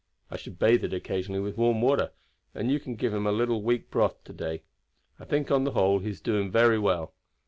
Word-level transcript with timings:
I 0.31 0.35
should 0.35 0.57
bathe 0.57 0.83
it 0.83 0.95
occasionally 0.95 1.41
with 1.41 1.59
warm 1.59 1.83
water, 1.83 2.11
and 2.55 2.71
you 2.71 2.79
can 2.79 2.95
give 2.95 3.13
him 3.13 3.27
a 3.27 3.31
little 3.31 3.61
weak 3.61 3.91
broth 3.91 4.23
to 4.23 4.33
day. 4.33 4.63
I 5.19 5.25
think, 5.25 5.51
on 5.51 5.63
the 5.63 5.73
whole, 5.73 5.99
he 5.99 6.09
is 6.09 6.21
doing 6.21 6.49
very 6.49 6.79
well. 6.79 7.13